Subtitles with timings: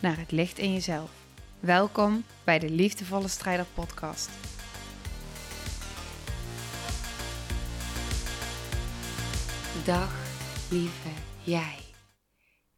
[0.00, 1.10] naar het licht in jezelf.
[1.60, 4.30] Welkom bij de Liefdevolle Strijder Podcast.
[9.84, 10.12] Dag,
[10.70, 11.10] lieve
[11.44, 11.78] jij.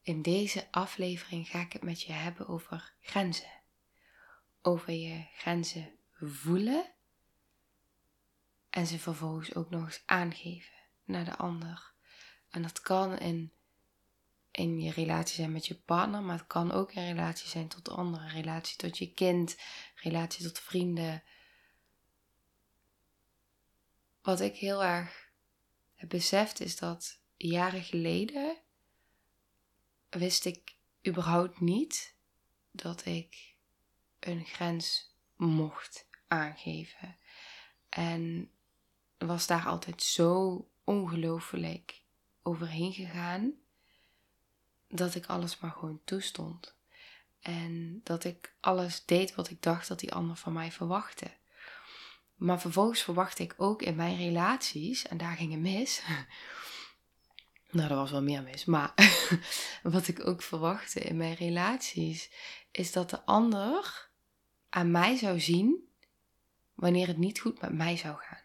[0.02, 3.50] In deze aflevering ga ik het met je hebben over grenzen.
[4.62, 6.84] Over je grenzen voelen
[8.70, 11.92] en ze vervolgens ook nog eens aangeven naar de ander.
[12.50, 13.52] En dat kan in,
[14.52, 17.88] in je relatie zijn met je partner, maar het kan ook in relatie zijn tot
[17.88, 18.28] anderen.
[18.28, 19.56] Relatie tot je kind,
[19.94, 21.22] relatie tot vrienden.
[24.22, 25.30] Wat ik heel erg
[25.94, 28.56] heb beseft is dat jaren geleden
[30.08, 32.16] wist ik überhaupt niet
[32.70, 33.56] dat ik
[34.20, 37.16] een grens mocht aangeven.
[37.88, 38.50] En
[39.18, 42.02] was daar altijd zo ongelooflijk
[42.42, 43.61] overheen gegaan
[44.92, 46.74] dat ik alles maar gewoon toestond.
[47.40, 51.30] En dat ik alles deed wat ik dacht dat die ander van mij verwachtte.
[52.34, 56.02] Maar vervolgens verwachtte ik ook in mijn relaties, en daar ging het mis.
[57.70, 58.64] nou, er was wel meer mis.
[58.64, 58.94] Maar
[59.82, 62.30] wat ik ook verwachtte in mijn relaties,
[62.70, 64.10] is dat de ander
[64.68, 65.88] aan mij zou zien
[66.74, 68.42] wanneer het niet goed met mij zou gaan.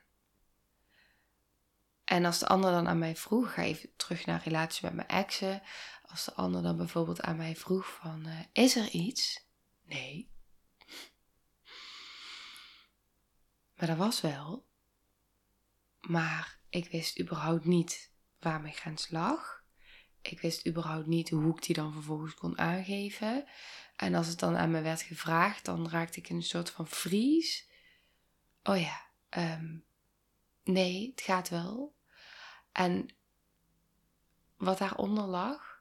[2.07, 5.07] En als de ander dan aan mij vroeg, ga even terug naar relatie met mijn
[5.07, 5.61] exen.
[6.08, 9.45] Als de ander dan bijvoorbeeld aan mij vroeg van, uh, is er iets?
[9.83, 10.31] Nee.
[13.75, 14.67] Maar dat was wel.
[15.99, 19.64] Maar ik wist überhaupt niet waar mijn grens lag.
[20.21, 23.45] Ik wist überhaupt niet hoe ik die dan vervolgens kon aangeven.
[23.95, 26.87] En als het dan aan me werd gevraagd, dan raakte ik in een soort van
[26.87, 27.70] vries.
[28.64, 29.86] Oh ja, um,
[30.64, 31.95] nee, het gaat wel.
[32.71, 33.15] En
[34.58, 35.77] wat daaronder lag,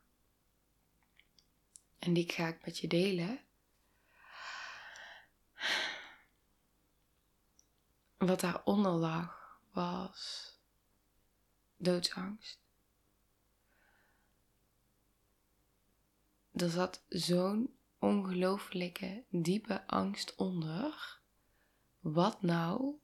[2.06, 3.40] en die ga ik met je delen.
[8.16, 10.52] Wat daaronder lag was
[11.76, 12.60] doodsangst.
[16.52, 21.20] Er zat zo'n ongelooflijke diepe angst onder.
[21.98, 22.94] Wat nou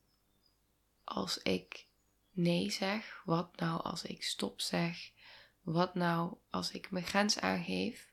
[1.05, 1.87] als ik
[2.31, 3.23] nee zeg?
[3.25, 5.13] Wat nou als ik stop zeg?
[5.61, 8.12] Wat nou als ik mijn grens aangeef?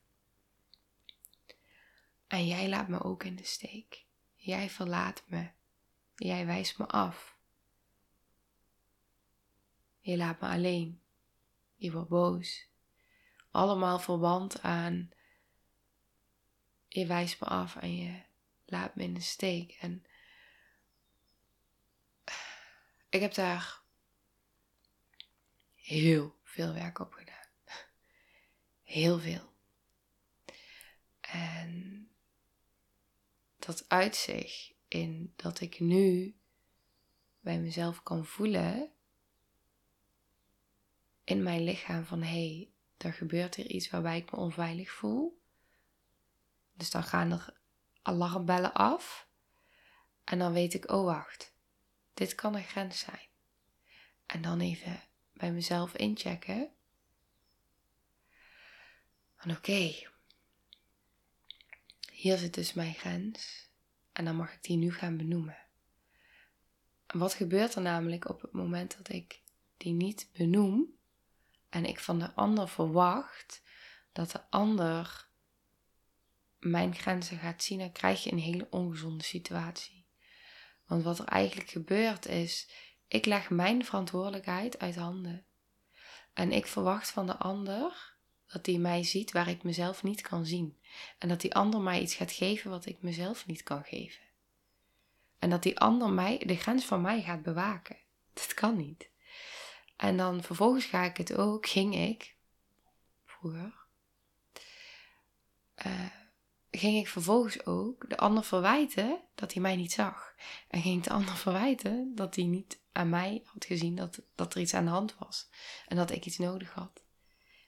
[2.30, 4.06] En jij laat me ook in de steek.
[4.36, 5.50] Jij verlaat me.
[6.16, 7.38] Jij wijst me af.
[10.00, 11.02] Je laat me alleen.
[11.76, 12.68] Je wordt boos.
[13.52, 15.12] Allemaal verwant aan
[16.90, 18.22] je wijst me af en je
[18.66, 19.78] laat me in de steek.
[19.80, 20.06] En
[23.10, 23.82] ik heb daar
[25.76, 27.48] heel veel werk op gedaan.
[28.84, 29.54] Heel veel.
[31.20, 32.09] En
[33.70, 36.36] dat uitzicht in dat ik nu
[37.40, 38.92] bij mezelf kan voelen
[41.24, 45.42] in mijn lichaam van hé, hey, er gebeurt hier iets waarbij ik me onveilig voel.
[46.74, 47.60] Dus dan gaan er
[48.02, 49.28] alarmbellen af.
[50.24, 51.54] En dan weet ik, oh wacht,
[52.14, 53.28] dit kan een grens zijn.
[54.26, 55.02] En dan even
[55.34, 56.72] bij mezelf inchecken.
[59.36, 60.10] Van oké,
[62.20, 63.70] hier zit dus mijn grens.
[64.12, 65.58] En dan mag ik die nu gaan benoemen.
[67.06, 69.42] En wat gebeurt er namelijk op het moment dat ik
[69.78, 70.98] die niet benoem
[71.70, 73.62] en ik van de ander verwacht
[74.12, 75.28] dat de ander
[76.60, 80.06] mijn grenzen gaat zien, dan krijg je een hele ongezonde situatie.
[80.86, 82.70] Want wat er eigenlijk gebeurt is,
[83.08, 85.46] ik leg mijn verantwoordelijkheid uit handen.
[86.34, 88.09] En ik verwacht van de ander
[88.52, 90.78] dat hij mij ziet waar ik mezelf niet kan zien.
[91.18, 94.22] En dat die ander mij iets gaat geven wat ik mezelf niet kan geven.
[95.40, 97.98] En dat die ander mij, de grens van mij gaat bewaken.
[98.34, 99.10] Dat kan niet.
[99.96, 102.36] En dan vervolgens ga ik het ook, ging ik,
[103.26, 103.74] vroeger,
[105.86, 106.06] uh,
[106.72, 110.36] ging ik vervolgens ook de ander verwijten dat hij mij niet zag.
[110.68, 114.62] En ging de ander verwijten dat hij niet aan mij had gezien dat, dat er
[114.62, 115.50] iets aan de hand was.
[115.88, 117.04] En dat ik iets nodig had.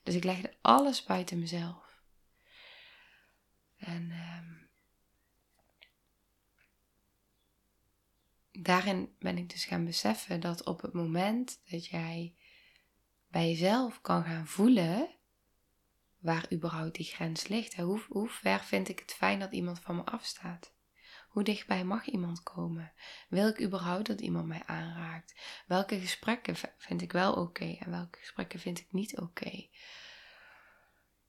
[0.02, 2.02] Dus ik legde alles buiten mezelf.
[3.76, 4.52] En ehm,
[8.62, 12.34] daarin ben ik dus gaan beseffen dat op het moment dat jij
[13.28, 15.10] bij jezelf kan gaan voelen
[16.18, 17.74] waar überhaupt die grens ligt.
[17.74, 20.72] Hoe, hoe ver vind ik het fijn dat iemand van me afstaat?
[21.32, 22.92] Hoe dichtbij mag iemand komen?
[23.28, 25.34] Wil ik überhaupt dat iemand mij aanraakt?
[25.66, 29.66] Welke gesprekken vind ik wel oké en welke gesprekken vind ik niet oké?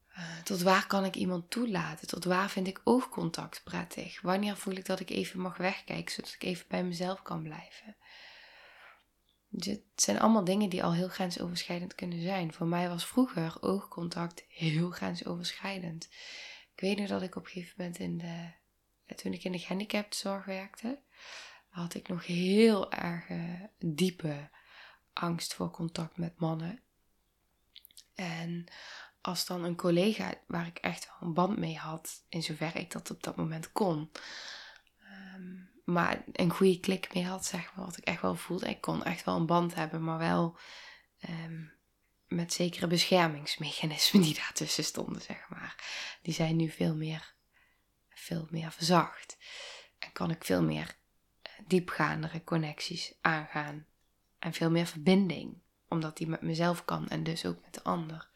[0.08, 2.08] Eh, tot waar kan ik iemand toelaten?
[2.08, 4.22] Tot waar vind ik oogcontact prettig?
[4.22, 7.96] Wanneer voel ik dat ik even mag wegkijken, zodat ik even bij mezelf kan blijven?
[9.50, 12.54] Het zijn allemaal dingen die al heel grensoverschrijdend kunnen zijn.
[12.54, 16.10] Voor mij was vroeger oogcontact heel grensoverschrijdend.
[16.76, 18.52] Ik weet nog dat ik op een gegeven moment in de,
[19.16, 21.00] toen ik in de gehandicaptenzorg werkte,
[21.70, 23.26] had ik nog heel erg
[23.80, 24.50] diepe
[25.14, 26.80] angst voor contact met mannen.
[28.16, 28.66] En
[29.22, 33.12] als dan een collega waar ik echt een band mee had, in zover ik dat
[33.12, 34.12] op dat moment kon,
[35.00, 35.54] ehm,
[35.86, 38.70] maar een goede klik mee had, zeg maar, wat ik echt wel voelde.
[38.70, 40.58] Ik kon echt wel een band hebben, maar wel
[41.30, 41.74] um,
[42.28, 45.84] met zekere beschermingsmechanismen die daartussen stonden, zeg maar.
[46.22, 47.34] Die zijn nu veel meer,
[48.16, 49.38] veel meer verzacht.
[50.00, 50.96] En kan ik veel meer
[51.42, 53.86] eh, diepgaandere connecties aangaan.
[54.40, 58.30] En veel meer verbinding, omdat die met mezelf kan en dus ook met de ander.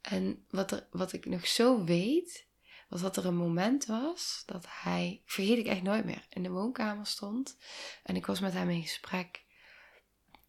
[0.00, 2.46] En wat, er, wat ik nog zo weet,
[2.88, 6.50] was dat er een moment was dat hij, vergeet ik echt nooit meer, in de
[6.50, 7.56] woonkamer stond.
[8.02, 9.44] En ik was met hem in gesprek.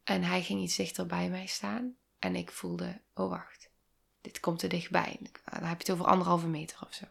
[0.04, 1.96] En hij ging iets dichter bij mij staan.
[2.20, 3.70] En ik voelde, oh wacht,
[4.22, 5.20] dit komt te dichtbij.
[5.44, 7.06] Dan heb je het over anderhalve meter of zo.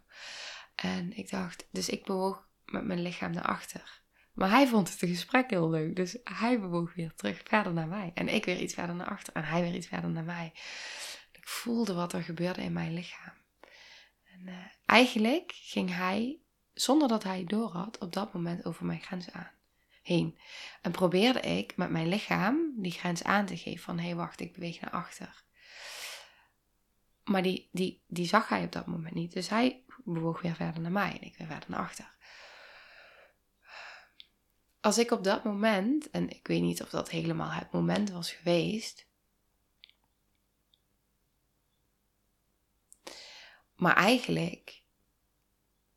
[0.81, 4.03] En ik dacht, dus ik bewoog met mijn lichaam naar achter.
[4.33, 5.97] Maar hij vond het gesprek heel leuk.
[5.97, 8.11] Dus hij bewoog weer terug verder naar mij.
[8.15, 9.35] En ik weer iets verder naar achter.
[9.35, 10.53] En hij weer iets verder naar mij.
[11.33, 13.33] Ik voelde wat er gebeurde in mijn lichaam.
[14.25, 14.55] En uh,
[14.87, 16.39] eigenlijk ging hij,
[16.73, 19.51] zonder dat hij door had, op dat moment over mijn grens aan.
[20.03, 20.39] Heen.
[20.83, 24.41] En probeerde ik met mijn lichaam die grens aan te geven van hé hey, wacht,
[24.41, 25.45] ik beweeg naar achter.
[27.25, 29.33] Maar die, die, die zag hij op dat moment niet.
[29.33, 32.15] Dus hij bewoog weer verder naar mij en ik weer verder naar achter.
[34.81, 38.33] Als ik op dat moment, en ik weet niet of dat helemaal het moment was
[38.33, 39.09] geweest,
[43.81, 44.83] Maar eigenlijk,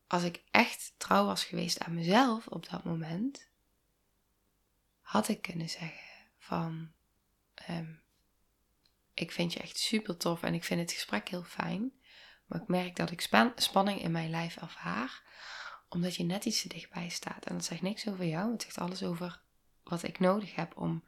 [0.08, 3.50] als ik echt trouw was geweest aan mezelf op dat moment,
[5.02, 6.92] had ik kunnen zeggen van,
[7.70, 8.03] um,
[9.14, 11.92] ik vind je echt super tof en ik vind het gesprek heel fijn,
[12.46, 15.22] maar ik merk dat ik spanning in mijn lijf ervaar,
[15.90, 17.46] omdat je net iets te dichtbij staat.
[17.46, 19.42] En dat zegt niks over jou, het zegt alles over
[19.84, 21.04] wat ik nodig heb om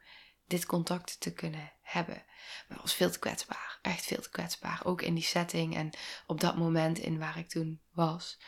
[0.46, 2.24] dit contact te kunnen hebben.
[2.68, 3.78] Maar was veel te kwetsbaar.
[3.82, 4.80] Echt veel te kwetsbaar.
[4.84, 5.90] Ook in die setting en
[6.26, 8.38] op dat moment in waar ik toen was.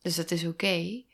[0.00, 1.04] Dus dat is oké.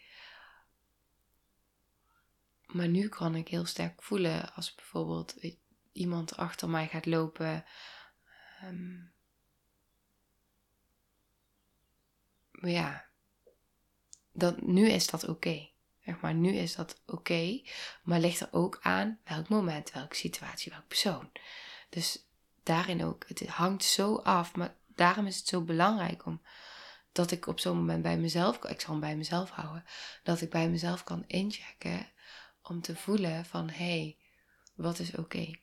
[2.67, 5.35] Maar nu kan ik heel sterk voelen als bijvoorbeeld
[5.93, 7.65] iemand achter mij gaat lopen.
[8.65, 9.13] Um,
[12.53, 13.05] ja,
[14.33, 15.69] dat, nu is dat oké.
[16.05, 17.63] Zeg maar, nu is dat oké,
[18.03, 21.31] maar ligt er ook aan welk moment, welke situatie, welke persoon.
[21.89, 22.27] Dus
[22.63, 26.43] daarin ook, het hangt zo af, maar daarom is het zo belangrijk om
[27.13, 29.85] dat ik op zo'n moment bij mezelf, ik zal hem bij mezelf houden,
[30.23, 32.09] dat ik bij mezelf kan inchecken
[32.63, 34.17] om te voelen van hé, hey,
[34.75, 35.59] wat is oké.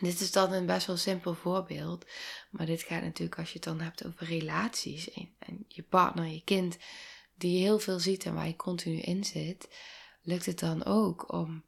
[0.00, 2.06] Dit is dan een best wel simpel voorbeeld,
[2.50, 6.42] maar dit gaat natuurlijk als je het dan hebt over relaties en, je partner, je
[6.44, 6.78] kind,
[7.34, 9.68] die je heel veel ziet en waar je continu in zit,
[10.22, 11.64] lukt het dan ook om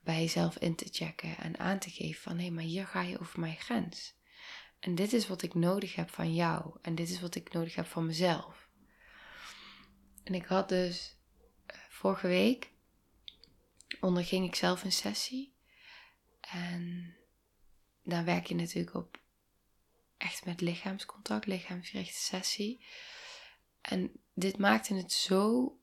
[0.00, 3.20] bij jezelf in te checken en aan te geven van hé, maar hier ga je
[3.20, 4.14] over mijn grens.
[4.80, 7.74] En dit is wat ik nodig heb van jou en dit is wat ik nodig
[7.74, 8.68] heb van mezelf.
[10.24, 11.16] En ik had dus
[11.66, 12.70] eh, vorige week
[14.00, 15.54] onderging ik zelf een sessie
[16.40, 17.14] en
[18.02, 19.20] daar werk je natuurlijk op
[20.16, 22.84] echt met lichaamscontact, lichaamsgerichte sessie.
[23.80, 25.76] En dit maakte het zo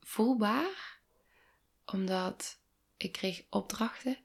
[0.00, 0.98] voelbaar,
[1.84, 2.58] omdat
[2.96, 4.18] ik kreeg opdrachten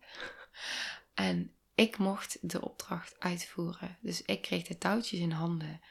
[1.14, 3.98] en ik mocht de opdracht uitvoeren.
[4.02, 5.82] Dus ik kreeg de touwtjes in handen.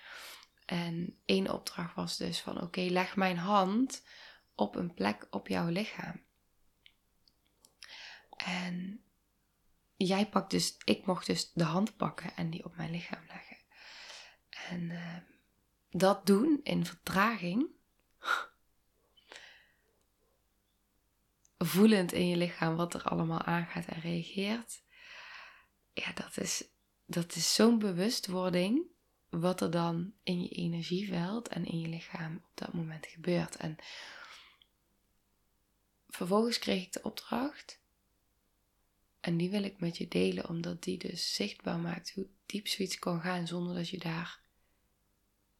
[0.64, 4.02] En één opdracht was dus van oké, leg mijn hand
[4.54, 6.22] op een plek op jouw lichaam.
[8.36, 9.04] En
[9.96, 13.56] jij pakt dus, ik mocht dus de hand pakken en die op mijn lichaam leggen.
[14.68, 15.16] En uh,
[15.90, 17.66] dat doen in vertraging,
[21.58, 24.82] voelend in je lichaam wat er allemaal aangaat en reageert,
[25.92, 26.64] ja, dat is,
[27.06, 28.94] dat is zo'n bewustwording
[29.28, 33.56] wat er dan in je energieveld en in je lichaam op dat moment gebeurt.
[33.56, 33.76] En
[36.08, 37.84] vervolgens kreeg ik de opdracht.
[39.26, 42.98] En die wil ik met je delen, omdat die dus zichtbaar maakt hoe diep zoiets
[42.98, 44.40] kan gaan zonder dat je daar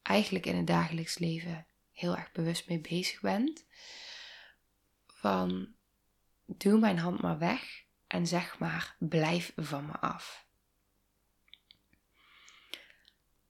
[0.02, 3.66] eigenlijk in het dagelijks leven heel erg bewust mee bezig bent.
[5.06, 5.75] Van
[6.46, 10.46] doe mijn hand maar weg en zeg maar blijf van me af.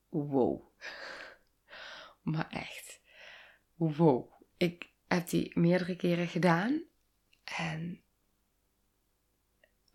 [0.09, 0.63] Wow.
[2.23, 3.01] Maar echt.
[3.75, 4.33] Wow.
[4.57, 6.83] Ik heb die meerdere keren gedaan
[7.45, 8.05] en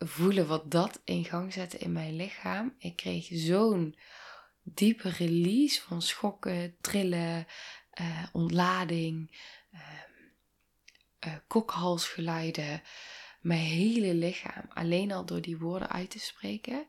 [0.08, 2.76] voelen wat dat in gang zette in mijn lichaam.
[2.78, 3.96] Ik kreeg zo'n
[4.64, 7.48] diepe release van schokken, trillen,
[8.02, 9.32] uh, ontlading,
[9.74, 12.82] uh, kokhalsgeluiden.
[13.42, 16.88] Mijn hele lichaam, alleen al door die woorden uit te spreken.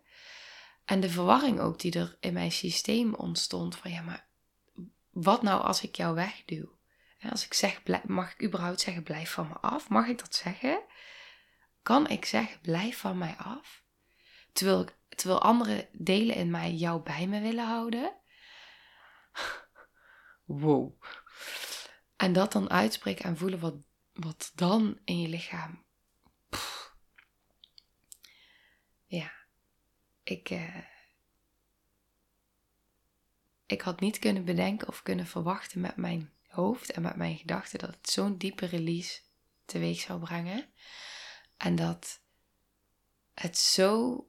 [0.84, 4.26] En de verwarring ook die er in mijn systeem ontstond van ja, maar
[5.10, 6.80] wat nou als ik jou wegduw?
[7.30, 9.88] als ik zeg, mag ik überhaupt zeggen blijf van me af?
[9.88, 10.82] Mag ik dat zeggen?
[11.82, 13.82] Kan ik zeggen blijf van mij af?
[14.52, 18.12] Terwijl, terwijl andere delen in mij jou bij me willen houden?
[20.44, 21.02] Wow.
[22.16, 23.74] En dat dan uitspreken en voelen wat,
[24.12, 25.84] wat dan in je lichaam.
[29.06, 29.32] Ja,
[30.22, 30.76] ik, uh,
[33.66, 37.78] ik had niet kunnen bedenken of kunnen verwachten met mijn hoofd en met mijn gedachten
[37.78, 39.20] dat het zo'n diepe release
[39.64, 40.72] teweeg zou brengen.
[41.62, 42.20] En dat
[43.34, 44.26] het zo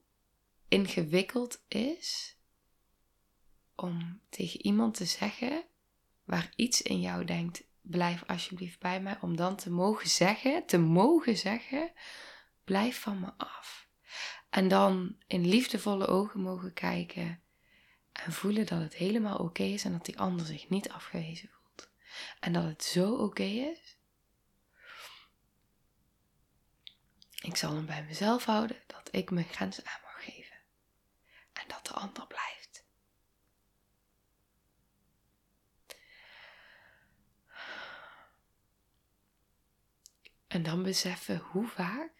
[0.67, 2.37] ingewikkeld is
[3.75, 5.63] om tegen iemand te zeggen
[6.23, 10.77] waar iets in jou denkt: blijf alsjeblieft bij mij, om dan te mogen zeggen, te
[10.77, 11.91] mogen zeggen:
[12.63, 13.87] blijf van me af.
[14.49, 17.41] En dan in liefdevolle ogen mogen kijken
[18.11, 21.89] en voelen dat het helemaal oké is en dat die ander zich niet afgewezen voelt.
[22.39, 23.97] En dat het zo oké is.
[27.43, 30.57] Ik zal hem bij mezelf houden dat ik mijn grenzen aan mag geven.
[31.53, 32.85] En dat de ander blijft.
[40.47, 42.11] En dan beseffen hoe vaak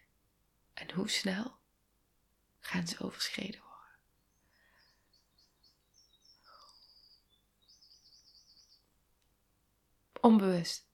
[0.74, 1.56] en hoe snel
[2.60, 3.98] grenzen overschreden worden.
[10.20, 10.86] Onbewust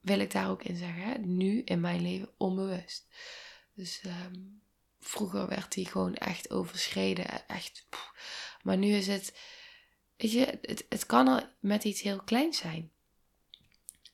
[0.00, 1.36] wil ik daar ook in zeggen.
[1.36, 3.06] Nu in mijn leven onbewust.
[3.78, 4.34] Dus ehm,
[5.00, 7.48] vroeger werd die gewoon echt overschreden.
[7.48, 7.86] Echt.
[8.62, 9.38] Maar nu is het.
[10.16, 10.58] Weet je,
[10.88, 12.92] het, kan al met iets heel kleins zijn.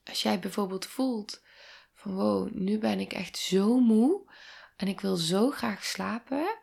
[0.05, 1.43] Als jij bijvoorbeeld voelt
[1.95, 4.33] van wow, nu ben ik echt zo moe
[4.77, 6.59] en ik wil zo graag slapen.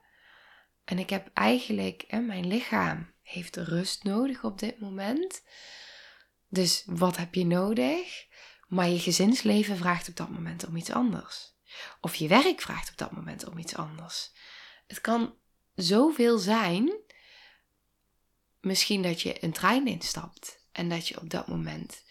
[0.83, 5.43] En ik heb eigenlijk, hè, mijn lichaam heeft rust nodig op dit moment.
[6.47, 8.25] Dus wat heb je nodig?
[8.67, 11.50] Maar je gezinsleven vraagt op dat moment om iets anders.
[12.01, 14.31] Of je werk vraagt op dat moment om iets anders.
[14.87, 15.35] Het kan
[15.75, 16.93] zoveel zijn.
[18.59, 22.03] Misschien dat je een trein instapt en dat je op dat moment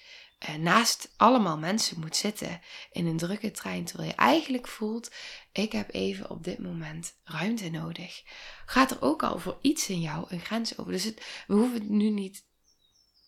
[0.48, 2.60] uh, naast allemaal mensen moet zitten
[2.92, 5.10] in een drukke trein, terwijl je eigenlijk voelt:
[5.52, 8.22] ik heb even op dit moment ruimte nodig.
[8.66, 10.92] Gaat er ook al voor iets in jou een grens over?
[10.92, 12.44] Dus het, we hoeven het nu niet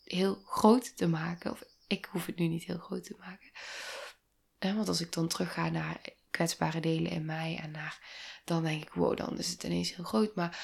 [0.05, 3.51] heel groot te maken, of ik hoef het nu niet heel groot te maken.
[4.59, 6.01] En want als ik dan terug ga naar
[6.33, 7.99] kwetsbare delen in mij en naar,
[8.45, 10.35] dan denk ik: wow, dan is het ineens heel groot.
[10.35, 10.59] Maar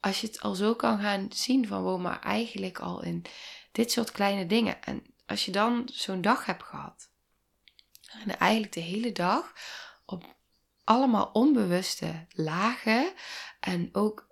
[0.00, 3.24] als je het al zo kan gaan zien van wow, maar eigenlijk al in
[3.72, 4.82] dit soort kleine dingen.
[4.82, 7.10] En als je dan zo'n dag hebt gehad.
[8.24, 9.52] En eigenlijk de hele dag
[10.04, 10.36] op
[10.84, 13.12] allemaal onbewuste lagen.
[13.60, 14.28] En ook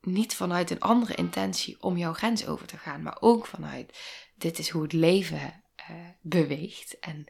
[0.00, 3.02] niet vanuit een andere intentie om jouw grens over te gaan.
[3.02, 3.98] Maar ook vanuit
[4.34, 6.98] dit is hoe het leven uh, beweegt.
[6.98, 7.26] En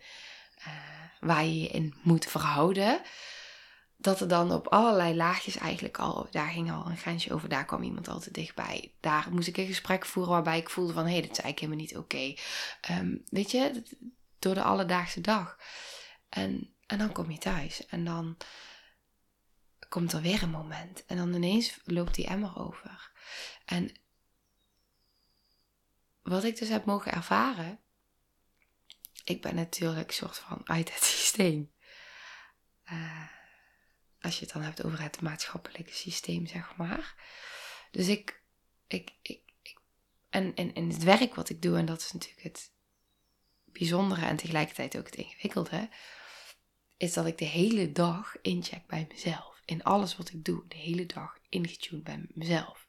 [0.67, 3.01] uh, waar je je in moet verhouden
[3.97, 7.65] dat er dan op allerlei laagjes eigenlijk al, daar ging al een grensje over, daar
[7.65, 8.95] kwam iemand al te dichtbij.
[9.01, 11.61] Daar moest ik een gesprek voeren waarbij ik voelde van, hé, hey, dit is eigenlijk
[11.61, 12.43] helemaal niet oké.
[12.81, 13.83] Ehm, weet je,
[14.39, 15.59] door de alledaagse dag.
[16.29, 18.37] En, en dan kom je thuis en dan
[19.89, 21.05] komt er weer een moment.
[21.07, 23.11] En dan ineens loopt die emmer over.
[23.65, 23.93] En
[26.23, 27.81] wat ik dus heb mogen ervaren,
[29.29, 31.73] ik ben natuurlijk een soort van uit het systeem.
[32.93, 33.29] Uh,
[34.21, 37.15] als je het dan hebt over het maatschappelijke systeem, zeg maar.
[37.91, 38.43] Dus ik,
[38.87, 39.43] ik, ik,
[40.31, 42.71] en, en, en het werk wat ik doe, en dat is natuurlijk het
[43.65, 45.89] bijzondere en tegelijkertijd ook het ingewikkelde,
[46.97, 49.61] is dat ik de hele dag incheck bij mezelf.
[49.65, 52.87] In alles wat ik doe, de hele dag ingetuned bij mezelf.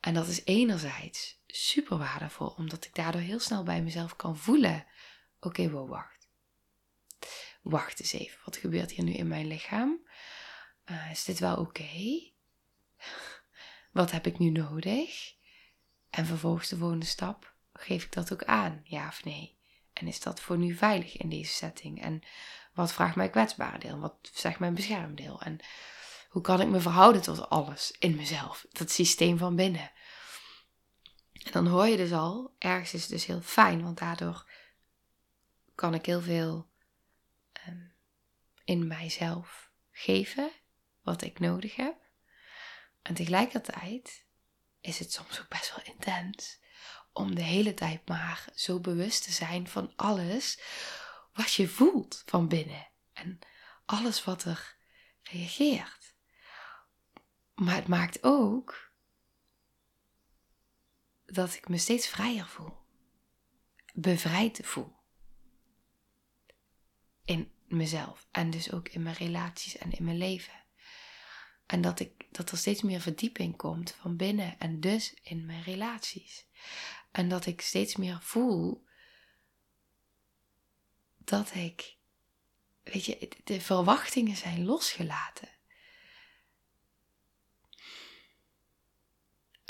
[0.00, 4.86] En dat is enerzijds super waardevol, omdat ik daardoor heel snel bij mezelf kan voelen:
[5.40, 6.28] oké, okay, wacht.
[7.62, 10.08] Wacht eens even, wat gebeurt hier nu in mijn lichaam?
[10.90, 12.30] Uh, is dit wel oké?
[13.92, 15.34] Wat heb ik nu nodig?
[16.10, 19.58] En vervolgens de volgende stap, geef ik dat ook aan, ja of nee?
[19.92, 22.02] En is dat voor nu veilig in deze setting?
[22.02, 22.22] En
[22.74, 23.98] wat vraagt mijn kwetsbare deel?
[23.98, 25.40] Wat zegt mijn beschermdeel?
[25.40, 25.58] En
[26.28, 28.66] hoe kan ik me verhouden tot alles in mezelf?
[28.70, 29.90] Dat systeem van binnen.
[31.32, 34.50] En dan hoor je dus al, ergens is het dus heel fijn, want daardoor
[35.78, 36.70] kan ik heel veel
[37.68, 37.94] um,
[38.64, 40.50] in mijzelf geven
[41.02, 41.96] wat ik nodig heb.
[43.02, 44.26] En tegelijkertijd
[44.80, 46.60] is het soms ook best wel intens
[47.12, 50.60] om de hele tijd maar zo bewust te zijn van alles
[51.32, 53.38] wat je voelt van binnen en
[53.84, 54.76] alles wat er
[55.22, 56.14] reageert.
[57.54, 58.92] Maar het maakt ook
[61.24, 62.76] dat ik me steeds vrijer voel,
[63.94, 64.97] bevrijd voel
[67.28, 70.52] in mezelf en dus ook in mijn relaties en in mijn leven.
[71.66, 75.62] En dat, ik, dat er steeds meer verdieping komt van binnen en dus in mijn
[75.62, 76.46] relaties.
[77.10, 78.86] En dat ik steeds meer voel
[81.18, 81.96] dat ik,
[82.82, 85.48] weet je, de verwachtingen zijn losgelaten.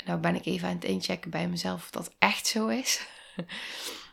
[0.05, 3.05] Nou ben ik even aan het inchecken bij mezelf of dat echt zo is.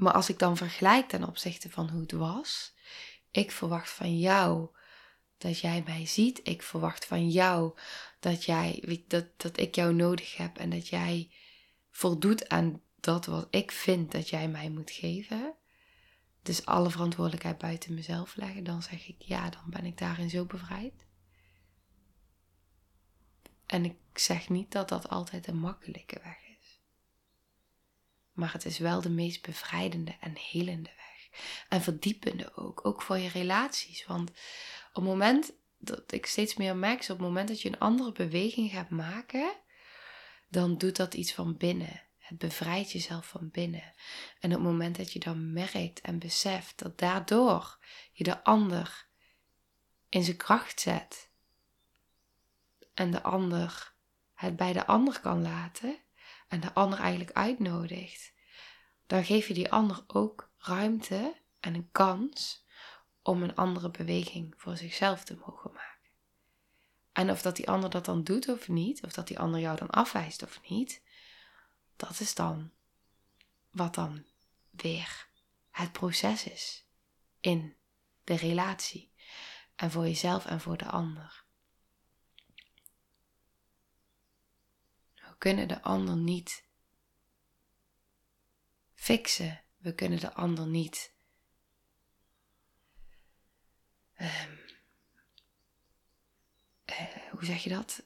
[0.00, 2.74] maar als ik dan vergelijk ten opzichte van hoe het was,
[3.30, 4.68] ik verwacht van jou
[5.38, 6.40] dat jij mij ziet.
[6.42, 7.78] Ik verwacht van jou
[8.20, 11.30] dat, jij, dat, dat ik jou nodig heb en dat jij
[11.90, 15.54] voldoet aan dat wat ik vind dat jij mij moet geven.
[16.42, 20.44] Dus alle verantwoordelijkheid buiten mezelf leggen, dan zeg ik ja, dan ben ik daarin zo
[20.44, 21.06] bevrijd.
[23.66, 26.49] En ik zeg niet dat dat altijd een makkelijke weg is.
[28.40, 31.40] Maar het is wel de meest bevrijdende en helende weg.
[31.68, 34.06] En verdiepende ook, ook voor je relaties.
[34.06, 37.78] Want op het moment dat ik steeds meer merk, op het moment dat je een
[37.78, 39.52] andere beweging gaat maken,
[40.48, 42.02] dan doet dat iets van binnen.
[42.18, 43.92] Het bevrijdt jezelf van binnen.
[44.40, 47.78] En op het moment dat je dan merkt en beseft dat daardoor
[48.12, 49.06] je de ander
[50.08, 51.30] in zijn kracht zet
[52.94, 53.92] en de ander
[54.34, 55.98] het bij de ander kan laten
[56.50, 58.32] en de ander eigenlijk uitnodigt,
[59.06, 62.66] dan geef je die ander ook ruimte en een kans
[63.22, 66.10] om een andere beweging voor zichzelf te mogen maken.
[67.12, 69.76] En of dat die ander dat dan doet of niet, of dat die ander jou
[69.76, 71.02] dan afwijst of niet,
[71.96, 72.70] dat is dan
[73.70, 74.24] wat dan
[74.70, 75.28] weer
[75.70, 76.86] het proces is
[77.40, 77.76] in
[78.24, 79.12] de relatie.
[79.76, 81.44] En voor jezelf en voor de ander.
[85.40, 86.64] Kunnen de ander niet
[88.94, 89.62] fixen.
[89.76, 91.14] We kunnen de ander niet
[94.20, 94.58] um,
[97.30, 98.02] hoe zeg je dat?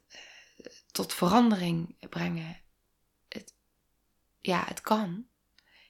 [0.92, 2.60] Tot verandering brengen.
[3.28, 3.54] Het,
[4.40, 5.26] ja, het kan.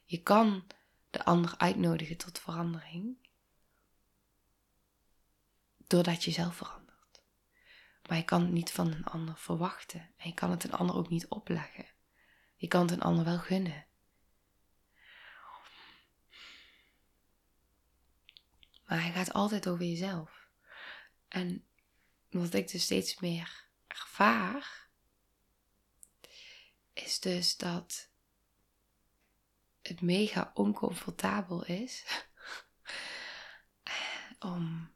[0.04, 0.66] Je kan
[1.10, 3.16] de ander uitnodigen tot verandering.
[5.86, 6.83] Doordat je zelf verandert.
[8.08, 10.00] Maar je kan het niet van een ander verwachten.
[10.00, 11.86] En je kan het een ander ook niet opleggen.
[12.56, 13.86] Je kan het een ander wel gunnen.
[18.86, 20.48] Maar hij gaat altijd over jezelf.
[21.28, 21.66] En
[22.30, 24.88] wat ik dus steeds meer ervaar,
[26.92, 28.10] is dus dat
[29.82, 32.24] het mega oncomfortabel is
[34.38, 34.93] om,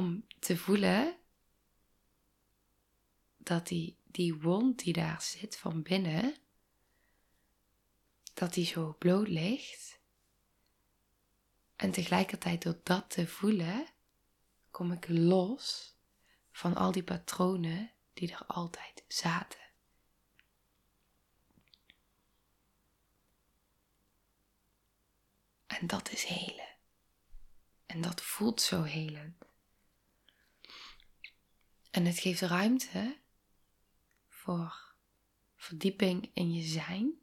[0.00, 1.16] om te voelen
[3.36, 6.36] dat die, die wond die daar zit van binnen,
[8.34, 9.98] dat die zo bloot ligt
[11.76, 13.86] en tegelijkertijd door dat te voelen,
[14.70, 15.94] kom ik los
[16.52, 19.60] van al die patronen die er altijd zaten.
[25.66, 26.68] En dat is helen.
[27.86, 29.49] En dat voelt zo helend.
[31.90, 33.20] En het geeft ruimte
[34.28, 34.94] voor
[35.56, 37.20] verdieping in je zijn.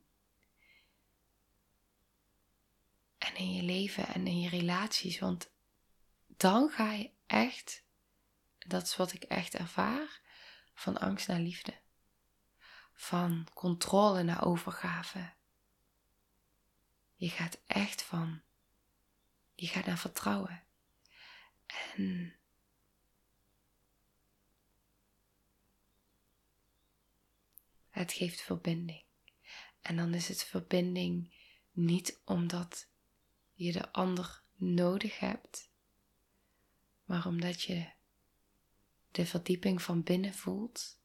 [3.28, 5.20] en in je leven en in je relaties.
[5.20, 5.50] Want
[6.28, 7.84] dan ga je echt,
[8.58, 10.22] dat is wat ik echt ervaar,
[10.74, 11.74] van angst naar liefde.
[12.94, 15.34] Van controle naar overgave.
[17.16, 18.42] Je gaat echt van,
[19.56, 20.64] je gaat naar vertrouwen.
[21.66, 22.36] En
[27.98, 29.04] Het geeft verbinding.
[29.82, 31.34] En dan is het verbinding
[31.72, 32.88] niet omdat
[33.54, 35.70] je de ander nodig hebt,
[37.06, 37.90] maar omdat je
[39.12, 41.00] de verdieping van binnen voelt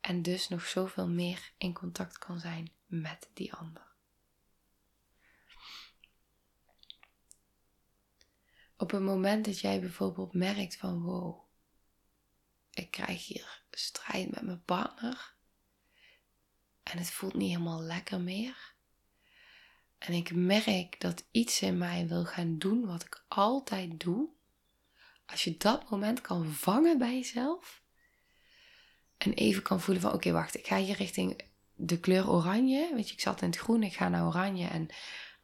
[0.00, 3.94] en dus nog zoveel meer in contact kan zijn met die ander.
[8.76, 11.44] Op het moment dat jij bijvoorbeeld merkt van wow,
[12.70, 15.34] ik krijg hier strijd met mijn partner
[16.82, 18.74] en het voelt niet helemaal lekker meer.
[19.98, 24.28] En ik merk dat iets in mij wil gaan doen wat ik altijd doe.
[25.26, 27.82] Als je dat moment kan vangen bij jezelf.
[29.16, 31.42] En even kan voelen van oké, wacht, ik ga hier richting
[31.74, 32.90] de kleur oranje.
[32.94, 34.66] Weet je, ik zat in het groen, ik ga naar oranje.
[34.66, 34.88] En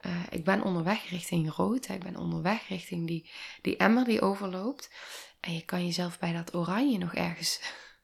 [0.07, 1.89] uh, ik ben onderweg richting rood.
[1.89, 3.31] Ik ben onderweg richting die,
[3.63, 4.91] die emmer die overloopt.
[5.41, 7.61] En je kan jezelf bij dat oranje nog ergens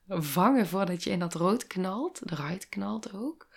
[0.07, 2.31] vangen voordat je in dat rood knalt.
[2.31, 3.49] Eruit knalt ook.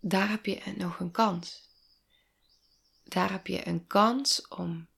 [0.00, 1.68] Daar heb je nog een kans.
[3.04, 4.88] Daar heb je een kans om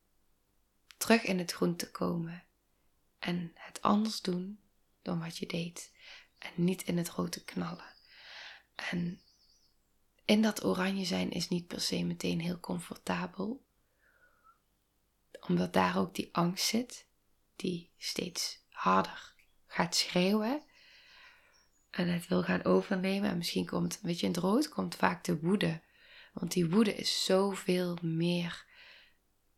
[0.96, 2.44] terug in het groen te komen.
[3.18, 4.60] En het anders doen
[5.02, 5.92] dan wat je deed.
[6.38, 7.94] En niet in het rood te knallen.
[8.74, 9.20] En
[10.24, 13.64] in dat oranje zijn is niet per se meteen heel comfortabel.
[15.40, 17.06] Omdat daar ook die angst zit,
[17.56, 19.34] die steeds harder
[19.66, 20.62] gaat schreeuwen.
[21.90, 23.30] En het wil gaan overnemen.
[23.30, 25.82] En misschien komt, weet je, in het rood komt vaak de woede.
[26.32, 28.66] Want die woede is zoveel meer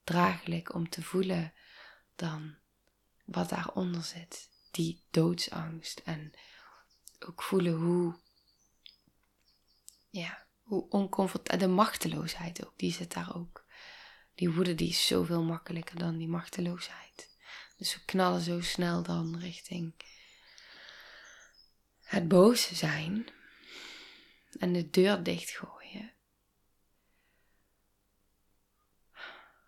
[0.05, 1.53] draaglijk om te voelen
[2.17, 2.55] dan
[3.25, 4.49] wat daaronder zit.
[4.71, 6.01] Die doodsangst.
[6.05, 6.33] En
[7.19, 8.17] ook voelen hoe,
[10.11, 13.65] ja, hoe oncomfortabel, de machteloosheid ook, die zit daar ook.
[14.35, 17.34] Die woede die is zoveel makkelijker dan die machteloosheid.
[17.85, 19.95] Dus we knallen zo snel dan richting
[22.01, 23.29] het boze zijn
[24.59, 26.13] en de deur dichtgooien.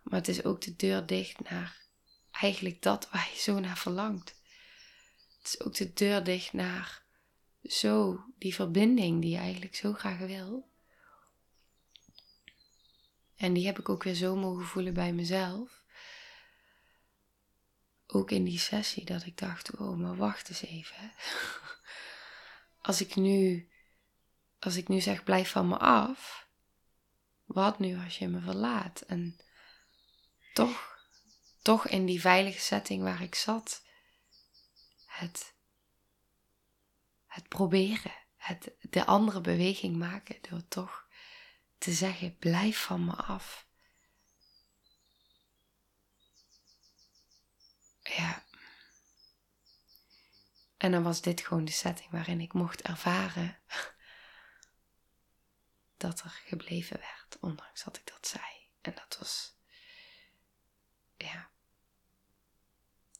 [0.02, 1.83] Maar het is ook de deur dicht naar
[2.31, 4.35] eigenlijk dat waar je zo naar verlangt.
[5.38, 7.02] Het is ook de deur dicht naar
[7.62, 10.68] zo die verbinding die je eigenlijk zo graag wil.
[13.37, 15.76] En die heb ik ook weer zo mogen voelen bij mezelf.
[18.07, 21.12] Ook in die sessie dat ik dacht, oh, maar wacht eens even.
[22.81, 23.69] Als ik nu,
[24.59, 26.49] als ik nu zeg, blijf van me af.
[27.45, 29.01] Wat nu als je me verlaat?
[29.01, 29.40] En
[30.53, 30.99] toch,
[31.62, 33.83] toch in die veilige setting waar ik zat.
[35.07, 35.55] Het,
[37.27, 38.14] het proberen.
[38.37, 41.07] Het, de andere beweging maken door toch
[41.79, 43.65] te zeggen: blijf van me af.
[48.09, 48.45] Ja.
[50.77, 53.59] En dan was dit gewoon de setting waarin ik mocht ervaren
[55.97, 58.45] dat er gebleven werd, ondanks dat ik dat zei.
[58.81, 59.57] En dat was,
[61.16, 61.51] ja,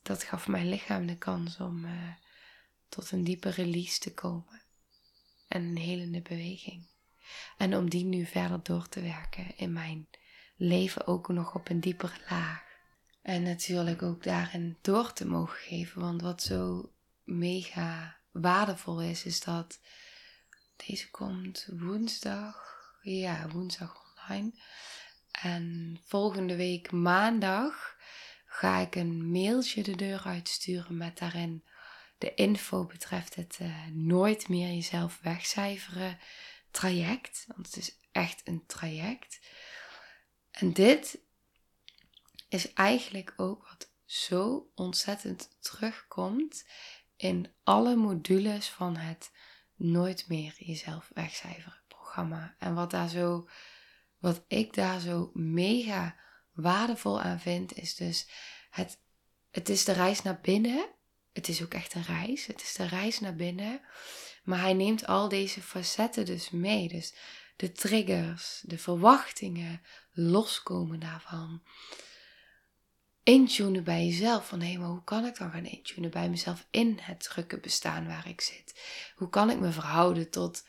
[0.01, 2.13] dat gaf mijn lichaam de kans om uh,
[2.89, 4.61] tot een diepe release te komen
[5.47, 6.89] en een helende beweging.
[7.57, 10.09] En om die nu verder door te werken in mijn
[10.55, 12.66] leven ook nog op een diepere laag.
[13.27, 16.01] En natuurlijk ook daarin door te mogen geven.
[16.01, 16.91] Want wat zo
[17.23, 19.79] mega waardevol is, is dat
[20.87, 22.75] deze komt woensdag.
[23.01, 24.51] Ja, woensdag online.
[25.31, 27.97] En volgende week maandag
[28.45, 31.63] ga ik een mailtje de deur uitsturen met daarin
[32.17, 36.19] de info betreft het uh, nooit meer jezelf wegcijferen
[36.71, 37.45] traject.
[37.47, 39.39] Want het is echt een traject.
[40.51, 41.25] En dit
[42.47, 46.65] is eigenlijk ook wat zo ontzettend terugkomt
[47.15, 49.31] in alle modules van het
[49.77, 52.55] Nooit meer jezelf wegcijferen programma.
[52.59, 53.49] En wat daar zo,
[54.17, 56.15] wat ik daar zo mega
[56.51, 58.29] waardevol aan vind, is dus
[58.69, 58.99] het,
[59.51, 60.89] het is de reis naar binnen.
[61.33, 62.45] Het is ook echt een reis.
[62.45, 63.81] Het is de reis naar binnen.
[64.43, 66.87] Maar hij neemt al deze facetten dus mee.
[66.87, 67.13] Dus
[67.55, 69.81] de triggers, de verwachtingen,
[70.11, 71.63] loskomen daarvan.
[73.27, 74.47] Intunen bij jezelf.
[74.47, 78.07] Van hé, maar hoe kan ik dan gaan intunen bij mezelf in het drukke bestaan
[78.07, 78.81] waar ik zit?
[79.15, 80.65] Hoe kan ik me verhouden tot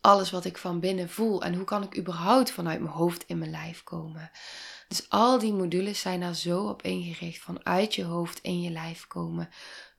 [0.00, 1.42] alles wat ik van binnen voel?
[1.42, 4.30] En hoe kan ik überhaupt vanuit mijn hoofd in mijn lijf komen?
[4.88, 7.42] Dus al die modules zijn daar zo op ingericht.
[7.42, 9.48] Vanuit je hoofd in je lijf komen.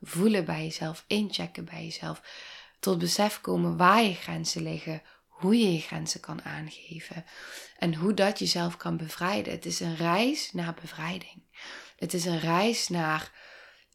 [0.01, 2.21] Voelen bij jezelf, inchecken bij jezelf.
[2.79, 5.01] Tot besef komen waar je grenzen liggen.
[5.36, 7.26] Hoe je je grenzen kan aangeven.
[7.78, 9.54] En hoe dat jezelf kan bevrijden.
[9.54, 11.43] Het is een reis naar bevrijding.
[11.95, 13.32] Het is een reis naar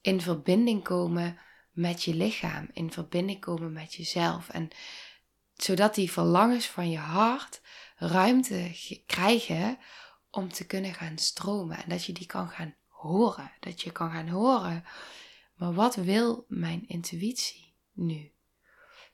[0.00, 1.38] in verbinding komen
[1.70, 4.48] met je lichaam, in verbinding komen met jezelf.
[4.48, 4.68] En
[5.54, 7.60] zodat die verlangens van je hart
[7.96, 8.70] ruimte
[9.06, 9.78] krijgen
[10.30, 11.76] om te kunnen gaan stromen.
[11.76, 13.52] En dat je die kan gaan horen.
[13.60, 14.84] Dat je kan gaan horen.
[15.54, 18.32] Maar wat wil mijn intuïtie nu?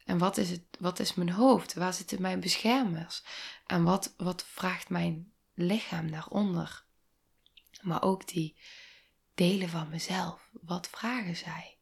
[0.07, 1.75] En wat is, het, wat is mijn hoofd?
[1.75, 3.23] Waar zitten mijn beschermers?
[3.67, 6.85] En wat, wat vraagt mijn lichaam daaronder?
[7.83, 8.57] Maar ook die
[9.35, 10.49] delen van mezelf.
[10.53, 11.79] Wat vragen zij?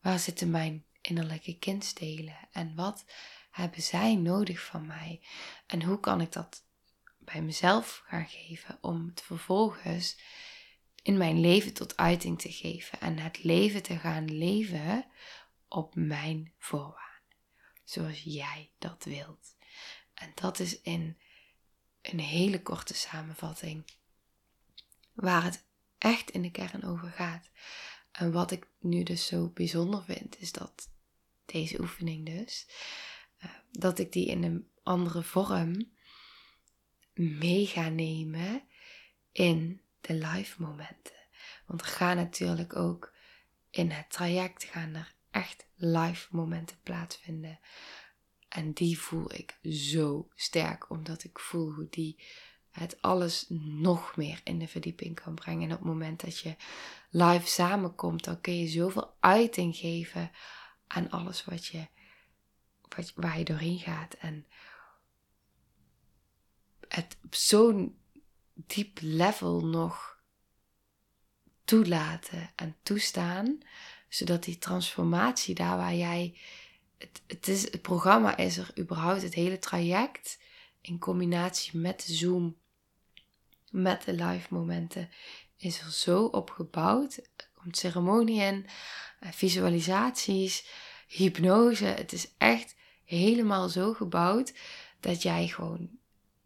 [0.00, 2.36] Waar zitten mijn innerlijke kindsdelen?
[2.52, 3.04] En wat
[3.50, 5.20] hebben zij nodig van mij?
[5.66, 6.64] En hoe kan ik dat
[7.18, 10.18] bij mezelf gaan geven om het vervolgens
[11.02, 15.06] in mijn leven tot uiting te geven en het leven te gaan leven
[15.68, 17.07] op mijn voorwaarden,
[17.88, 19.56] zoals jij dat wilt.
[20.14, 21.18] En dat is in
[22.02, 23.84] een hele korte samenvatting
[25.12, 25.66] waar het
[25.98, 27.50] echt in de kern over gaat.
[28.12, 30.90] En wat ik nu dus zo bijzonder vind, is dat
[31.44, 32.66] deze oefening dus,
[33.38, 35.92] eh, dat ik die in een andere vorm
[37.14, 38.62] mee ga nemen
[39.32, 41.16] in de live momenten.
[41.66, 43.14] Want er gaan natuurlijk ook
[43.70, 47.58] in het traject gaan er echt live momenten plaatsvinden.
[48.48, 52.22] En die voel ik zo sterk, omdat ik voel hoe die
[52.70, 55.68] het alles nog meer in de verdieping kan brengen.
[55.68, 56.56] En op het moment dat je
[57.10, 60.30] live samenkomt, dan kun je zoveel uiting geven
[60.86, 61.86] aan alles wat je,
[62.96, 64.14] wat, waar je doorheen gaat.
[64.14, 64.46] En
[66.88, 67.98] het op zo'n
[68.54, 70.20] diep level nog
[71.64, 73.58] toelaten en toestaan,
[74.08, 76.38] zodat die transformatie daar waar jij.
[76.98, 80.38] Het, het, is, het programma is er überhaupt, het hele traject
[80.80, 82.56] in combinatie met de Zoom,
[83.70, 85.10] met de live momenten,
[85.56, 87.16] is er zo opgebouwd.
[87.16, 88.66] Er komt ceremonie in,
[89.20, 90.66] eh, visualisaties,
[91.06, 91.84] hypnose.
[91.84, 94.52] Het is echt helemaal zo gebouwd
[95.00, 95.97] dat jij gewoon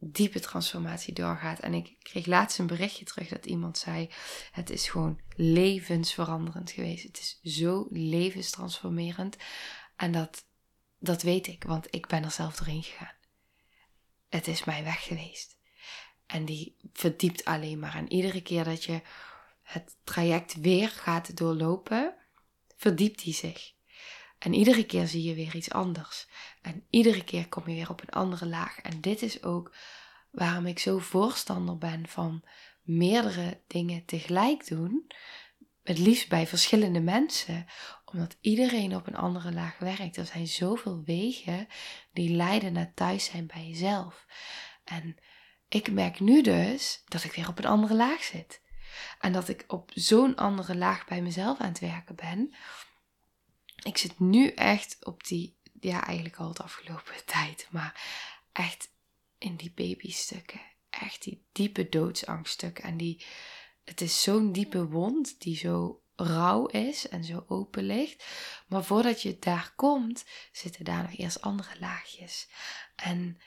[0.05, 1.59] diepe transformatie doorgaat.
[1.61, 4.11] En ik kreeg laatst een berichtje terug dat iemand zei:
[4.53, 7.03] Het is gewoon levensveranderend geweest.
[7.03, 9.37] Het is zo levenstransformerend.
[9.97, 10.45] En dat,
[10.99, 13.15] dat weet ik, want ik ben er zelf doorheen gegaan.
[14.29, 15.57] Het is mijn weg geweest.
[16.27, 17.95] En die verdiept alleen maar.
[17.95, 19.01] En iedere keer dat je
[19.63, 22.15] het traject weer gaat doorlopen,
[22.77, 23.75] verdiept die zich.
[24.43, 26.27] En iedere keer zie je weer iets anders.
[26.63, 28.79] En iedere keer kom je weer op een andere laag.
[28.81, 29.75] En dit is ook
[30.31, 32.45] waarom ik zo voorstander ben van
[32.83, 35.07] meerdere dingen tegelijk doen.
[35.83, 37.67] Het liefst bij verschillende mensen,
[38.05, 40.17] omdat iedereen op een andere laag werkt.
[40.17, 41.67] Er zijn zoveel wegen
[42.13, 44.27] die leiden naar thuis zijn bij jezelf.
[44.85, 45.17] En
[45.69, 48.63] ik merk nu dus dat ik weer op een andere laag zit.
[49.21, 52.55] En dat ik op zo'n andere laag bij mezelf aan het werken ben,
[53.83, 58.03] ik zit nu echt op die, ja, eigenlijk al het afgelopen tijd, maar
[58.53, 58.91] echt
[59.39, 60.61] in die babystukken.
[60.91, 62.85] Echt die diepe doodsangststukken.
[62.85, 63.25] En die,
[63.85, 68.25] het is zo'n diepe wond die zo rauw is en zo open ligt.
[68.69, 72.49] Maar voordat je daar komt, zitten daar nog eerst andere laagjes.
[72.97, 73.39] En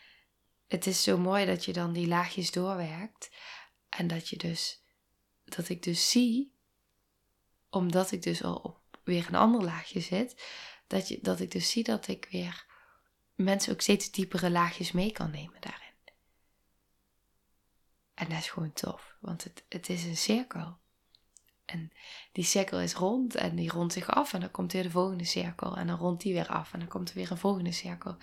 [0.68, 3.30] het is zo mooi dat je dan die laagjes doorwerkt.
[3.90, 4.84] En dat je dus,
[5.44, 6.54] dat ik dus zie,
[7.70, 10.44] omdat ik dus al op weer een ander laagje zit,
[10.88, 12.66] dat, je, dat ik dus zie dat ik weer
[13.36, 15.84] mensen ook steeds diepere laagjes mee kan nemen daarin.
[18.14, 20.78] En dat is gewoon tof, want het, het is een cirkel.
[21.66, 21.92] En
[22.32, 25.26] die cirkel is rond en die rondt zich af en dan komt weer de volgende
[25.26, 28.18] cirkel en dan rondt die weer af en dan komt er weer een volgende cirkel.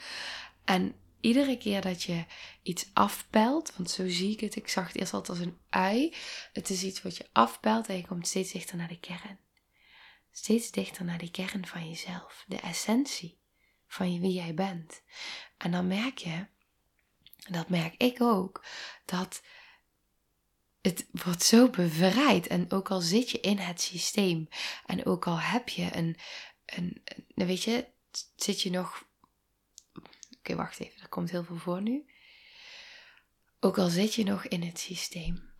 [0.65, 2.25] En iedere keer dat je
[2.63, 6.15] iets afpelt, want zo zie ik het, ik zag het eerst altijd als een ui,
[6.53, 9.39] het is iets wat je afpelt en je komt steeds dichter naar de kern
[10.33, 13.39] steeds dichter naar die kern van jezelf, de essentie
[13.87, 15.03] van wie jij bent.
[15.57, 16.47] En dan merk je,
[17.51, 18.65] dat merk ik ook,
[19.05, 19.43] dat
[20.83, 22.47] het wordt zo bevrijd.
[22.47, 24.49] En ook al zit je in het systeem
[24.87, 26.17] en ook al heb je een,
[26.67, 27.03] een,
[27.35, 27.87] weet je,
[28.37, 29.09] zit je nog.
[30.39, 32.07] Oké, wacht even, er komt heel veel voor nu.
[33.61, 35.52] Ook al zit je nog in het systeem,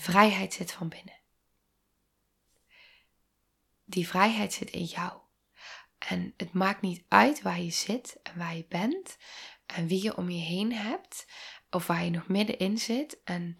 [0.00, 1.18] Vrijheid zit van binnen.
[3.84, 5.20] Die vrijheid zit in jou.
[5.98, 9.16] En het maakt niet uit waar je zit en waar je bent
[9.66, 11.26] en wie je om je heen hebt
[11.70, 13.22] of waar je nog middenin zit.
[13.24, 13.54] En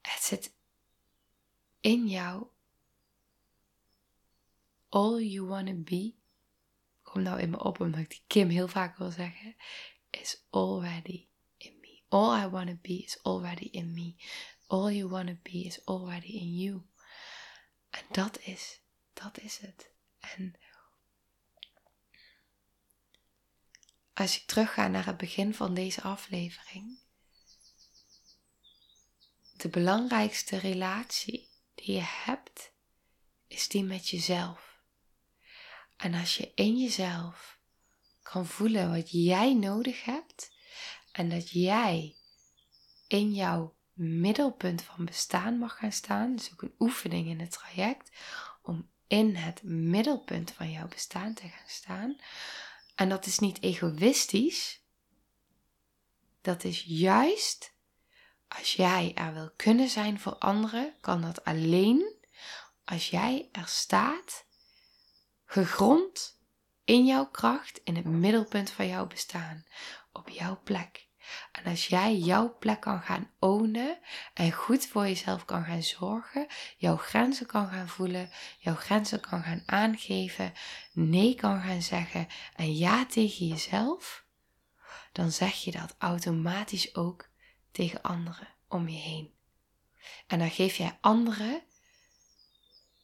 [0.00, 0.54] het zit
[1.80, 2.46] in jou.
[4.88, 6.14] All you wanna be,
[7.02, 9.56] kom nou in me op omdat ik die Kim heel vaak wil zeggen,
[10.10, 12.02] is already in me.
[12.08, 14.14] All I wanna be is already in me
[14.74, 16.82] all you wanna be is already in you.
[17.90, 18.80] En dat is,
[19.12, 19.90] dat is het.
[20.18, 20.58] En
[24.12, 26.98] als ik terugga naar het begin van deze aflevering,
[29.56, 32.72] de belangrijkste relatie die je hebt,
[33.46, 34.82] is die met jezelf.
[35.96, 37.58] En als je in jezelf
[38.22, 40.52] kan voelen wat jij nodig hebt
[41.12, 42.16] en dat jij
[43.06, 48.10] in jouw middelpunt van bestaan mag gaan staan, dus ook een oefening in het traject,
[48.62, 52.16] om in het middelpunt van jouw bestaan te gaan staan.
[52.94, 54.82] En dat is niet egoïstisch,
[56.40, 57.74] dat is juist
[58.48, 62.14] als jij er wil kunnen zijn voor anderen, kan dat alleen
[62.84, 64.46] als jij er staat,
[65.44, 66.40] gegrond
[66.84, 69.64] in jouw kracht, in het middelpunt van jouw bestaan,
[70.12, 71.03] op jouw plek.
[71.52, 73.98] En als jij jouw plek kan gaan ownen
[74.34, 79.42] en goed voor jezelf kan gaan zorgen, jouw grenzen kan gaan voelen, jouw grenzen kan
[79.42, 80.52] gaan aangeven,
[80.92, 84.24] nee kan gaan zeggen en ja tegen jezelf,
[85.12, 87.28] dan zeg je dat automatisch ook
[87.72, 89.32] tegen anderen om je heen.
[90.26, 91.62] En dan geef jij anderen,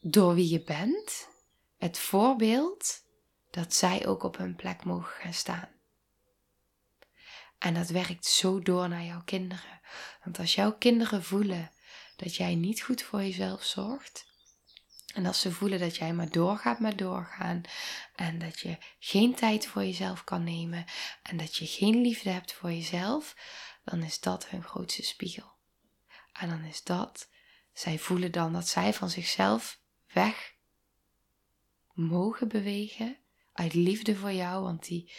[0.00, 1.28] door wie je bent,
[1.78, 3.04] het voorbeeld
[3.50, 5.68] dat zij ook op hun plek mogen gaan staan.
[7.60, 9.80] En dat werkt zo door naar jouw kinderen.
[10.24, 11.70] Want als jouw kinderen voelen
[12.16, 14.28] dat jij niet goed voor jezelf zorgt,
[15.14, 17.62] en als ze voelen dat jij maar doorgaat, maar doorgaan.
[18.14, 20.84] En dat je geen tijd voor jezelf kan nemen.
[21.22, 23.36] En dat je geen liefde hebt voor jezelf.
[23.84, 25.52] Dan is dat hun grootste spiegel.
[26.32, 27.28] En dan is dat,
[27.72, 29.80] zij voelen dan dat zij van zichzelf
[30.12, 30.54] weg
[31.92, 33.16] mogen bewegen
[33.52, 35.12] uit liefde voor jou, want die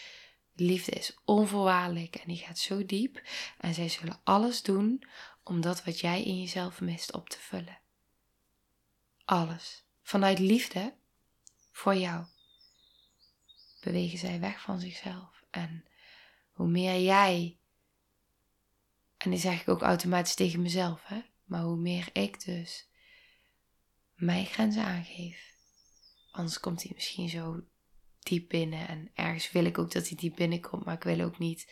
[0.62, 3.22] liefde is onvoorwaardelijk en die gaat zo diep.
[3.58, 5.04] En zij zullen alles doen
[5.44, 7.80] om dat wat jij in jezelf mist op te vullen.
[9.26, 9.86] Alles.
[10.04, 10.96] Vanuit liefde
[11.72, 12.26] voor jou
[13.82, 15.44] bewegen zij weg van zichzelf.
[15.50, 15.86] En
[16.52, 17.60] hoe meer jij
[19.22, 21.22] en die zeg ik ook automatisch tegen mezelf, hè.
[21.44, 22.88] Maar hoe meer ik dus
[24.16, 25.56] mijn grenzen aangeef,
[26.32, 27.64] anders komt hij misschien zo
[28.24, 28.88] diep binnen.
[28.88, 31.68] En ergens wil ik ook dat hij diep binnenkomt, maar ik wil ook niet.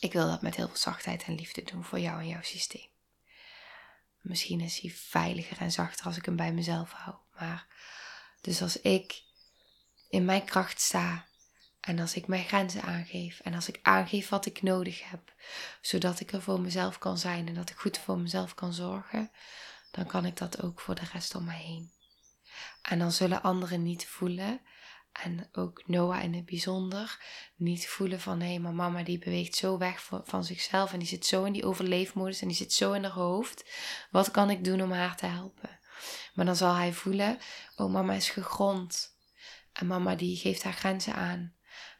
[0.00, 2.90] Ik wil dat met heel veel zachtheid en liefde doen voor jou en jouw systeem.
[4.20, 7.16] Misschien is hij veiliger en zachter als ik hem bij mezelf hou.
[7.38, 7.66] Maar
[8.40, 9.22] dus als ik
[10.08, 11.26] in mijn kracht sta
[11.80, 15.34] en als ik mijn grenzen aangeef en als ik aangeef wat ik nodig heb,
[15.80, 19.30] zodat ik er voor mezelf kan zijn en dat ik goed voor mezelf kan zorgen,
[19.92, 21.92] dan kan ik dat ook voor de rest om mij heen.
[22.82, 24.60] En dan zullen anderen niet voelen,
[25.12, 27.24] en ook Noah in het bijzonder,
[27.56, 31.08] niet voelen van hé, hey, maar mama die beweegt zo weg van zichzelf en die
[31.08, 33.70] zit zo in die overleefmodus en die zit zo in haar hoofd.
[34.10, 35.80] Wat kan ik doen om haar te helpen?
[36.34, 37.38] Maar dan zal hij voelen,
[37.76, 39.16] oh mama is gegrond
[39.72, 41.54] en mama die geeft haar grenzen aan.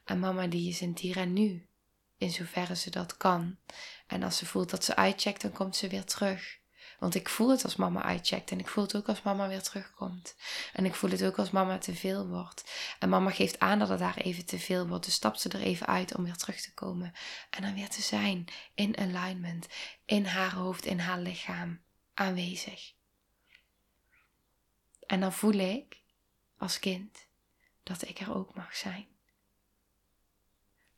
[0.04, 1.68] En mama die is het hier nu,
[2.16, 3.58] in zoverre ze dat kan.
[4.06, 6.60] En als ze voelt dat ze uitcheckt, dan komt ze weer terug.
[7.02, 9.62] Want ik voel het als mama uitcheckt en ik voel het ook als mama weer
[9.62, 10.36] terugkomt.
[10.72, 12.70] En ik voel het ook als mama te veel wordt.
[12.98, 15.04] En mama geeft aan dat het daar even te veel wordt.
[15.04, 17.12] Dus stapt ze er even uit om weer terug te komen.
[17.50, 19.68] En dan weer te zijn in alignment,
[20.04, 21.80] in haar hoofd, in haar lichaam,
[22.14, 22.92] aanwezig.
[25.06, 26.00] En dan voel ik
[26.58, 27.26] als kind
[27.82, 29.06] dat ik er ook mag zijn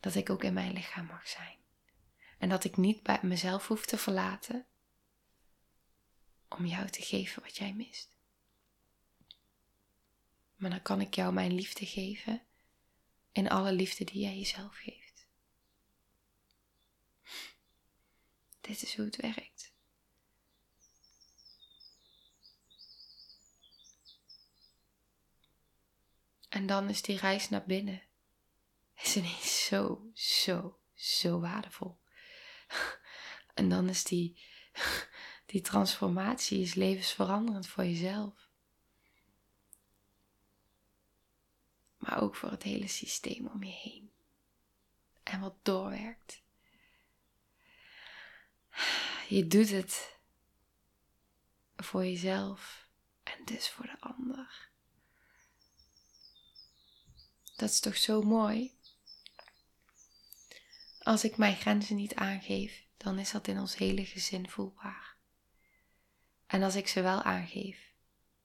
[0.01, 1.57] dat ik ook in mijn lichaam mag zijn.
[2.39, 4.67] En dat ik niet bij mezelf hoef te verlaten
[6.57, 8.17] om jou te geven wat jij mist.
[10.55, 12.43] Maar dan kan ik jou mijn liefde geven
[13.33, 15.27] in alle liefde die jij jezelf geeft.
[18.61, 19.73] Dit is hoe het werkt.
[26.49, 28.03] En dan is die reis naar binnen
[29.05, 31.99] is ineens zo, zo, zo waardevol.
[33.55, 34.43] En dan is die,
[35.55, 38.49] die transformatie is levensveranderend voor jezelf.
[41.97, 44.13] Maar ook voor het hele systeem om je heen.
[45.23, 46.43] En wat doorwerkt.
[49.29, 50.19] Je doet het
[51.77, 52.89] voor jezelf
[53.23, 54.71] en dus voor de ander.
[57.57, 58.79] Dat is toch zo mooi?
[60.99, 65.14] Als ik mijn grenzen niet aangeef, dan is dat in ons hele gezin voelbaar.
[66.47, 67.93] En als ik ze wel aangeef,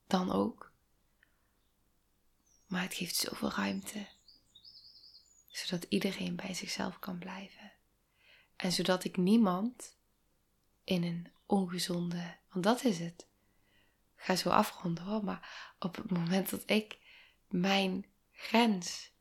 [0.07, 0.71] dan ook.
[2.65, 4.07] Maar het geeft zoveel ruimte,
[5.47, 7.71] zodat iedereen bij zichzelf kan blijven.
[8.55, 9.97] En zodat ik niemand
[10.83, 13.27] in een ongezonde, want dat is het.
[14.15, 16.99] Ga zo afronden hoor, maar op het moment dat ik
[17.47, 19.11] mijn grens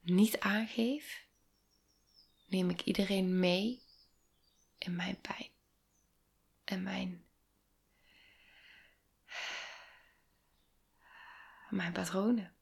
[0.00, 1.26] niet aangeef,
[2.46, 3.82] neem ik iedereen mee
[4.78, 5.55] in mijn pijn
[6.66, 7.24] en mijn,
[11.70, 12.54] mijn patronen.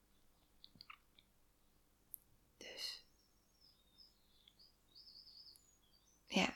[2.57, 3.05] Dus
[6.27, 6.55] ja.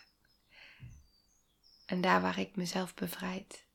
[1.87, 3.67] En daar waar ik mezelf bevrijd.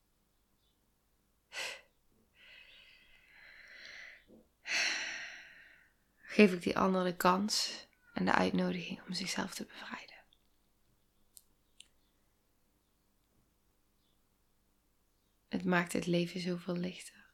[6.22, 10.13] Geef ik die ander de kans en de uitnodiging om zichzelf te bevrijden.
[15.54, 17.26] Het maakt het leven zoveel lichter.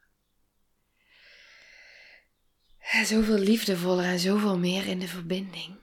[3.04, 5.78] Zoveel liefdevoller en zoveel meer in de verbinding.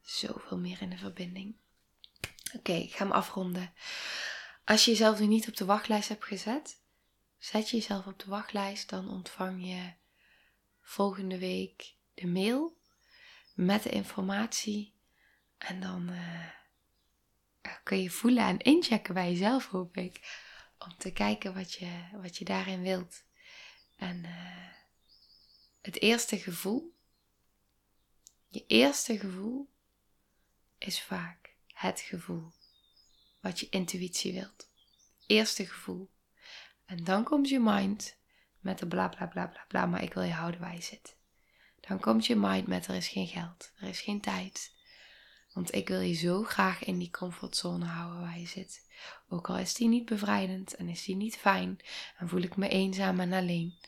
[0.00, 1.56] Zoveel meer in de verbinding.
[2.56, 3.72] Oké, ik ga hem afronden.
[4.64, 6.80] Als je jezelf nu niet op de wachtlijst hebt gezet,
[7.38, 8.88] zet je jezelf op de wachtlijst.
[8.88, 9.92] Dan ontvang je
[10.80, 12.76] volgende week de mail
[13.54, 14.94] met de informatie.
[15.58, 16.48] En dan uh,
[17.82, 20.48] kun je voelen en inchecken bij jezelf, hoop ik
[20.80, 23.24] om te kijken wat je, wat je daarin wilt.
[23.96, 24.68] En uh,
[25.80, 26.96] het eerste gevoel,
[28.48, 29.68] je eerste gevoel,
[30.78, 32.52] is vaak het gevoel
[33.40, 34.70] wat je intuïtie wilt.
[35.26, 36.10] Eerste gevoel.
[36.84, 38.16] En dan komt je mind
[38.58, 41.16] met de bla bla bla bla bla, maar ik wil je houden waar je zit.
[41.80, 44.72] Dan komt je mind met er is geen geld, er is geen tijd.
[45.52, 48.89] Want ik wil je zo graag in die comfortzone houden waar je zit.
[49.28, 51.78] Ook al is die niet bevrijdend en is die niet fijn
[52.18, 53.78] en voel ik me eenzaam en alleen.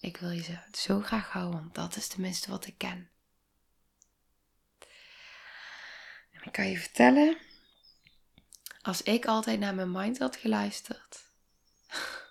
[0.00, 3.10] Ik wil je zo graag houden, want dat is tenminste wat ik ken.
[6.32, 7.38] En ik kan je vertellen,
[8.82, 11.24] als ik altijd naar mijn mind had geluisterd.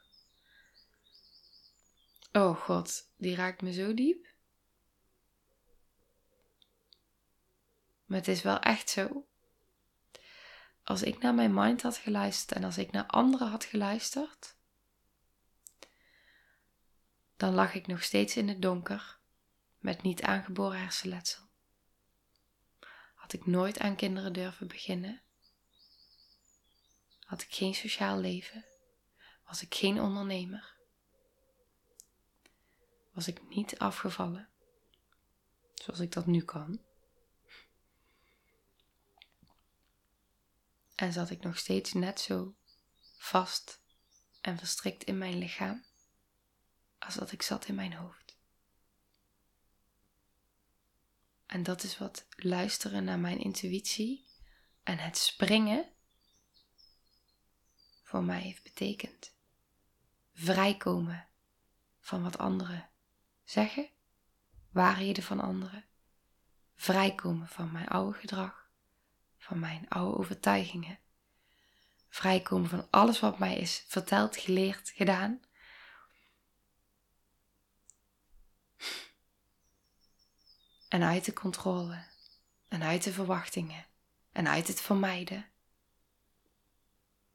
[2.31, 4.27] Oh god, die raakt me zo diep.
[8.05, 9.25] Maar het is wel echt zo
[10.85, 14.55] als ik naar mijn mind had geluisterd en als ik naar anderen had geluisterd,
[17.37, 19.19] dan lag ik nog steeds in het donker
[19.77, 21.43] met niet aangeboren hersenletsel.
[23.15, 25.21] Had ik nooit aan kinderen durven beginnen,
[27.19, 28.65] had ik geen sociaal leven,
[29.45, 30.75] was ik geen ondernemer,
[33.11, 34.49] was ik niet afgevallen
[35.73, 36.84] zoals ik dat nu kan.
[40.95, 42.55] En zat ik nog steeds net zo
[43.17, 43.81] vast
[44.41, 45.85] en verstrikt in mijn lichaam
[46.99, 48.37] als dat ik zat in mijn hoofd.
[51.45, 54.25] En dat is wat luisteren naar mijn intuïtie
[54.83, 55.89] en het springen
[58.03, 59.33] voor mij heeft betekend.
[60.33, 61.27] Vrijkomen
[61.99, 62.89] van wat anderen
[63.43, 63.89] zeggen,
[64.71, 65.85] waarheden van anderen,
[66.75, 68.64] vrijkomen van mijn oude gedrag
[69.45, 70.99] van mijn oude overtuigingen.
[72.09, 75.41] Vrijkomen van alles wat mij is verteld, geleerd, gedaan.
[80.87, 82.03] En uit de controle.
[82.67, 83.85] En uit de verwachtingen.
[84.31, 85.45] En uit het vermijden.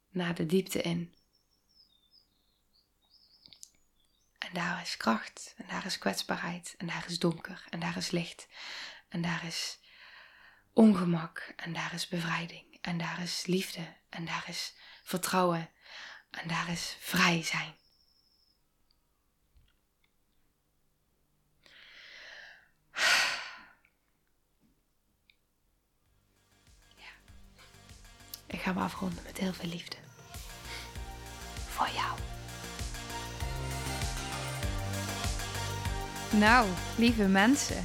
[0.09, 1.15] Naar de diepte in.
[4.39, 5.55] En daar is kracht.
[5.57, 6.75] En daar is kwetsbaarheid.
[6.79, 7.65] En daar is donker.
[7.69, 8.49] En daar is licht.
[9.09, 9.80] En daar is
[10.73, 15.71] ongemak en daar is bevrijding en daar is liefde en daar is vertrouwen
[16.31, 17.75] en daar is vrij zijn.
[28.47, 29.97] Ik ga me afronden met heel veel liefde.
[31.69, 32.19] Voor jou.
[36.41, 37.85] Nou, lieve mensen.